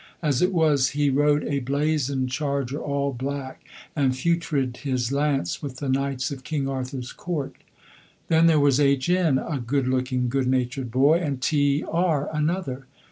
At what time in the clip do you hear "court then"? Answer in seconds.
7.13-8.47